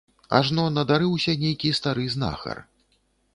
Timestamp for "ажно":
0.37-0.63